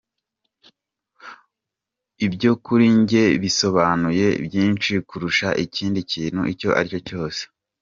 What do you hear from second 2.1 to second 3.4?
Ibyo kuri njye